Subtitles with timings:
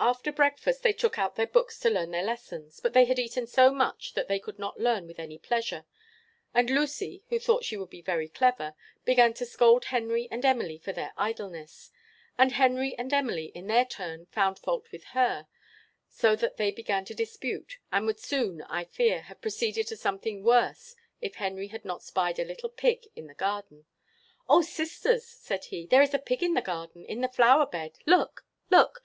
[0.00, 3.46] After breakfast, they took out their books to learn their lessons; but they had eaten
[3.46, 5.84] so much that they could not learn with any pleasure;
[6.54, 10.78] and Lucy, who thought she would be very clever, began to scold Henry and Emily
[10.78, 11.90] for their idleness;
[12.38, 15.46] and Henry and Emily, in their turn, found fault with her;
[16.08, 20.42] so that they began to dispute, and would soon, I fear, have proceeded to something
[20.42, 23.84] worse if Henry had not spied a little pig in the garden.
[24.48, 27.98] "Oh, sisters," said he, "there is a pig in the garden, in the flower bed!
[28.06, 28.46] Look!
[28.70, 29.00] look!